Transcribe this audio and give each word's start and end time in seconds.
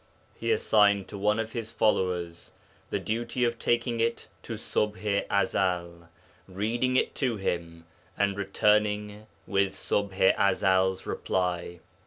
He 0.33 0.51
assigned 0.51 1.07
to 1.09 1.17
one 1.19 1.37
of 1.37 1.51
his 1.51 1.71
followers 1.71 2.53
the 2.89 2.97
duty 2.97 3.43
of 3.43 3.59
taking 3.59 3.99
it 3.99 4.27
to 4.41 4.53
Ṣubḥ 4.55 5.27
i 5.29 5.43
Ezel, 5.43 6.07
reading 6.47 6.95
it 6.95 7.13
to 7.13 7.37
him, 7.37 7.85
and 8.17 8.35
returning 8.35 9.27
with 9.45 9.73
Ṣubḥ 9.73 10.33
i 10.39 10.51
Ezel's 10.53 11.05
reply. 11.05 11.81